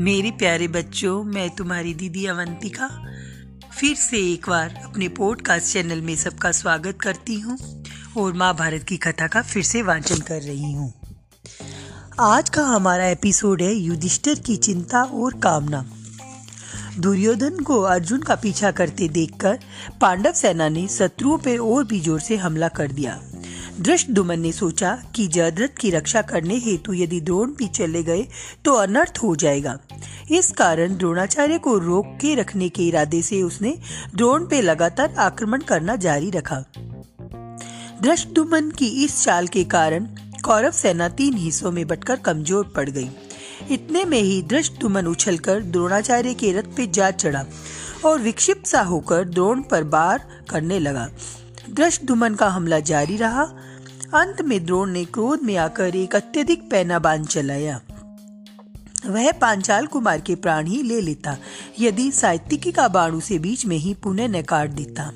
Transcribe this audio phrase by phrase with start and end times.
[0.00, 2.86] मेरे प्यारे बच्चों, मैं तुम्हारी दीदी अवंतिका।
[3.80, 7.56] फिर से एक बार अपने पॉडकास्ट चैनल में सबका स्वागत करती हूँ
[8.18, 10.92] और महाभारत की कथा का फिर से वाचन कर रही हूँ।
[12.20, 15.84] आज का हमारा एपिसोड है युधिष्ठिर की चिंता और कामना।
[16.98, 19.58] दुर्योधन को अर्जुन का पीछा करते देखकर
[20.00, 23.20] पांडव सेना ने शत्रुओं पर और भी ज़ोर से हमला कर दिया।
[23.80, 28.26] दृष्टदुमन ने सोचा कि जयद्रथ की रक्षा करने हेतु यदि द्रोण भी चले गए
[28.64, 29.76] तो अनर्थ हो जाएगा।
[30.30, 33.74] इस कारण द्रोणाचार्य को रोक के रखने के इरादे से उसने
[34.16, 36.62] द्रोण पे लगातार आक्रमण करना जारी रखा।
[38.02, 40.06] दृष्टदुमन की इस चाल के कारण
[40.44, 43.08] कौरव सेना तीन हिस्सों में बटकर कमज़ोर पड़ गई।
[43.70, 47.44] इतने में ही दृष्टदुमन उछलकर द्रोणाचार्य के रथ पे जा चढ़ा
[48.04, 51.08] और विक्षिप्त सा होकर द्रोण पर बार करने लगा।
[51.70, 53.48] दृष्टदुमन का हमला जारी रहा
[54.14, 57.80] अंत में द्रोण ने क्रोध में आकर एक अत्यधिक पैना बाँध चलाया।
[59.06, 61.36] वह पांचाल कुमार के प्राण ही ले लेता,
[61.80, 65.12] यदि साहित्यिकी का बाण उसे बीच में ही पुनः न काट देता।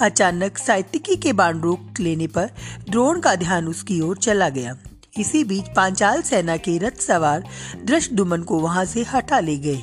[0.00, 2.50] अचानक साहित्यिकी के बाण रोक लेने पर
[2.90, 4.76] द्रोण का ध्यान उसकी ओर चला गया।
[5.18, 7.44] इसी बीच पांचाल सेना के रथ सवार
[7.84, 9.82] दृष्टदुमन को वहाँ से हटा ले गए।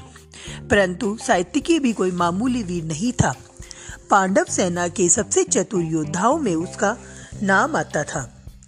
[0.70, 3.36] परंतु साहित्यिकी भी कोई मामूली वीर नहीं था।
[4.10, 6.98] पांडव सेना के सबसे चतुर योद्धाओं में उसका
[7.44, 8.22] नाम आता था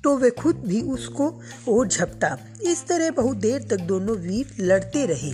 [0.04, 1.28] तो वे खुद भी उसको
[1.70, 5.34] और झपटा। इस तरह बहुत देर तक दोनों वीर लड़ते रहे।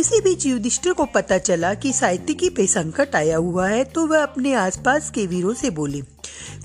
[0.00, 4.22] इसी बीच युधिष्ठिर को पता चला कि साहित्यिकी पे संकट आया हुआ है तो वह
[4.22, 6.00] अपने आसपास के वीरों से बोले,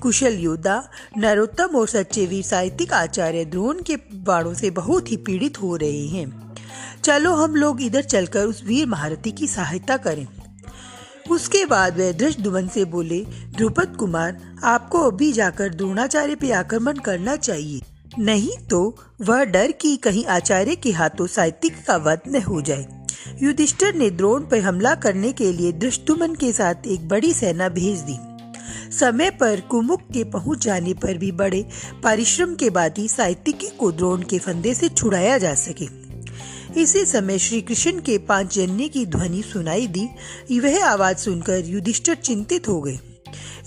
[0.02, 0.82] कुशल योद्धा,
[1.18, 6.06] नरोत्तम और सच्चे वीर साहित्यिक आचार्य द्रोण के बाणों से बहुत ही पीड़ित हो रहे
[6.08, 6.54] हैं।
[7.04, 10.26] चलो हम लोग इधर चलकर उस वीर महारथी की सहायता करें।
[11.30, 13.20] उसके बाद वह दुवन से बोले,
[13.56, 17.80] ध्रुपद कुमार, आपको अभी जाकर द्रोणाचार्य पे आक्रमण करना चाहिए।
[18.18, 22.86] नहीं तो वह डर की कहीं आचार्य के हाथों साहित्यिक का वध न हो जाए।
[23.42, 27.98] युधिष्ठिर ने द्रोण पर हमला करने के लिए दृष्टुमन के साथ एक बड़ी सेना भेज
[28.00, 28.18] दी।
[28.92, 31.66] समय पर कुमुक के पहुँच जाने पर भी बड़े
[32.04, 36.05] परिश्रम के बाद ही साहित्यिकी को द्रोण के फंदे से छुड़ाया जा सके।
[36.76, 42.14] इसी समय श्री कृष्ण के पाँच जन्य की ध्वनि सुनाई दी। वह आवाज़ सुनकर युधिष्ठिर
[42.14, 42.98] चिंतित हो गए।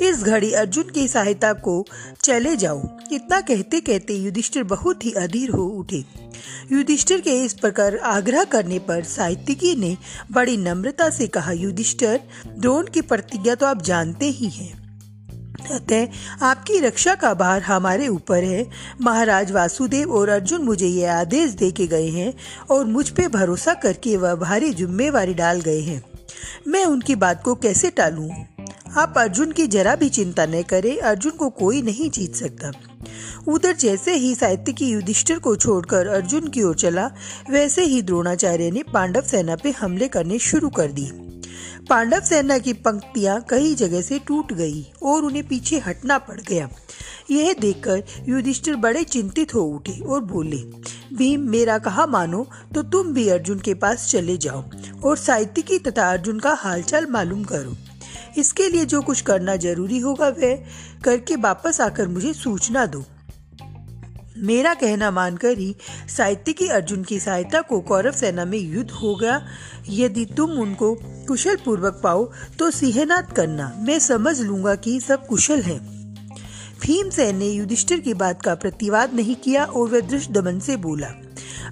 [0.02, 1.86] इस घड़ी अर्जुन की सहायता को
[2.24, 6.06] चले जाओ। इतना कहते कहते युधिष्ठिर बहुत ही अधीर हो उठे।
[6.72, 9.98] युधिष्ठिर के इस प्रकार आग्रह करने पर साहित्यिकी ने
[10.32, 12.20] बड़ी नम्रता से कहा, युधिष्ठिर,
[12.58, 14.79] द्रोण की प्रतिज्ञा तो आप जानते ही हैं।
[15.72, 16.08] अतः
[16.42, 18.70] आपकी रक्षा का भार हमारे ऊपर है।
[19.02, 22.34] महाराज वासुदेव और अर्जुन मुझे ये आदेश दे के गए हैं
[22.72, 26.04] और मुझ पे भरोसा करके वह भारी जिम्मेवारी डाल गए हैं।
[26.68, 28.30] मैं उनकी बात को कैसे टालूं?
[28.98, 32.72] आप अर्जुन की जरा भी चिंता न करें, अर्जुन को कोई नहीं जीत सकता।
[33.48, 37.12] उधर जैसे ही साहित्य की युधिष्ठिर को छोड़कर अर्जुन की ओर चला,
[37.50, 41.29] वैसे ही द्रोणाचार्य ने पांडव सेना पे हमले करने शुरू कर दिए
[41.80, 46.70] पांडव सेना की पंक्तियाँ कई जगह से टूट गई और उन्हें पीछे हटना पड़ गया।
[47.32, 50.58] यह देखकर युधिष्ठिर बड़े चिंतित हो उठे और बोले,
[51.14, 52.46] भीम, मेरा कहा मानो
[52.76, 54.64] तो तुम भी अर्जुन के पास चले जाओ
[55.04, 57.76] और साहित्यिकी तथा अर्जुन का हालचाल मालूम करो।
[58.38, 60.64] इसके लिए जो कुछ करना ज़रूरी होगा वह
[61.04, 63.04] करके वापस आकर मुझे सूचना दो।
[64.40, 65.76] मेरा कहना मानकर ही
[66.18, 69.42] साहित्य की अर्जुन की सहायता को कौरव सेना में युद्ध हो गया।
[69.90, 70.94] यदि तुम उनको
[71.28, 72.26] कुशल पूर्वक पाओ
[72.60, 75.80] तो सिंहनाद करना। मैं समझ लूँगा कि सब कुशल हैं।
[76.82, 81.08] भीमसेन ने युधिष्ठिर की बात का प्रतिवाद नहीं किया और वह दृष्ट दमन से बोला,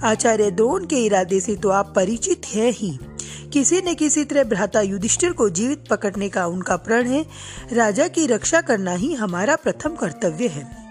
[0.03, 2.97] आचार्य, द्रोण के इरादे से तो आप परिचित है ही।
[3.53, 7.25] किसी न किसी तरह भ्राता युधिष्ठिर को जीवित पकड़ने का उनका प्रण है।
[7.73, 10.86] राजा की रक्षा करना ही हमारा प्रथम कर्तव्य है।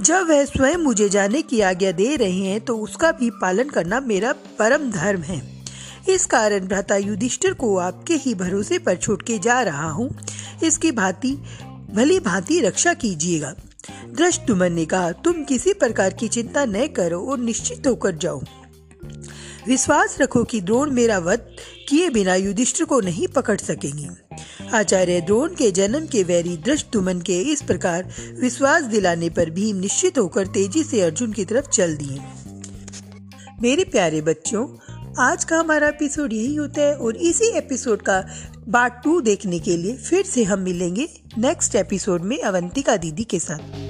[0.00, 4.00] जब वह स्वयं मुझे जाने की आज्ञा दे रहे हैं तो उसका भी पालन करना
[4.00, 5.40] मेरा परम धर्म है।
[6.08, 10.10] इस कारण भ्राता युधिष्ठिर को आपके ही भरोसे पर छोड़ के जा रहा हूँ।
[10.64, 11.32] इसकी भांति,
[11.90, 13.54] भली भांति रक्षा कीजिएगा।
[14.16, 18.40] दृष्टुमन ने कहा तुम किसी प्रकार की चिंता न करो और निश्चित होकर जाओ।
[19.66, 21.46] विश्वास रखो कि द्रोण मेरा वध
[21.88, 24.08] किए बिना युधिष्ठिर को नहीं पकड़ सकेंगे।
[24.74, 30.18] आचार्य द्रोण के जन्म के वैरी दृष्टुमन के इस प्रकार विश्वास दिलाने पर भीम निश्चित
[30.18, 32.18] होकर तेज़ी से अर्जुन की तरफ़ चल दिए।
[33.62, 34.66] मेरे प्यारे बच्चों,
[35.18, 38.20] आज का हमारा एपिसोड यही होता है और इसी एपिसोड का
[38.72, 41.08] पार्ट टू देखने के लिए फिर से हम मिलेंगे
[41.38, 43.85] नेक्स्ट एपिसोड में अवंतिका दीदी के साथ।